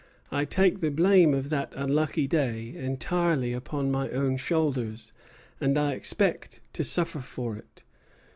I 0.31 0.45
take 0.45 0.79
the 0.81 0.89
blame 0.89 1.31
of 1.35 1.51
that 1.51 1.73
unlucky 1.75 2.25
day 2.25 2.73
entirely 2.75 3.53
upon 3.53 3.91
my 3.91 4.09
own 4.09 4.35
shoulders, 4.35 5.13
and 5.59 5.77
I 5.77 5.93
expect 5.93 6.59
to 6.73 6.83
suffer 6.83 7.19
for 7.19 7.55
it." 7.55 7.83